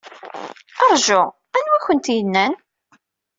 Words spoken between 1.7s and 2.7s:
ay awent-yennan?